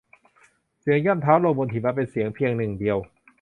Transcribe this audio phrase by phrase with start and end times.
[0.79, 2.97] เสียงย่ำเท้าลงบนหิมะเป็นเสียงเพียงหนึ่งเดียว